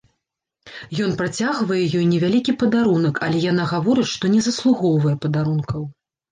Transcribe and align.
Ён 1.07 1.11
працягвае 1.19 1.81
ёй 1.97 2.07
невялікі 2.15 2.57
падарунак, 2.65 3.21
але 3.29 3.45
яна 3.51 3.69
гаворыць, 3.75 4.09
што 4.15 4.35
не 4.35 4.41
заслугоўвае 4.49 5.15
падарункаў. 5.27 5.89